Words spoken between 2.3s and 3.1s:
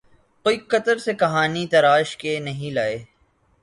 نہیں لائے۔